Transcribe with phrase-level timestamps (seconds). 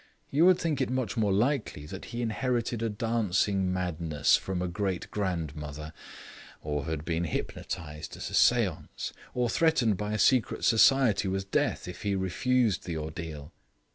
[0.31, 4.67] You would think it much more likely that he inherited a dancing madness from a
[4.67, 5.93] great grandmother;
[6.63, 11.87] or had been hypnotised at a seance; or threatened by a secret society with death
[11.87, 13.51] if he refused the ordeal.